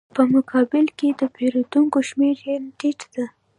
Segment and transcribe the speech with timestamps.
[0.15, 3.25] په مقابل کې د پېرودونکو شمېره یې ټیټه ده